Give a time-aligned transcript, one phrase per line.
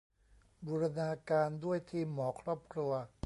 [0.65, 2.91] บูรณาการด้วยทีมหมอครอบครัว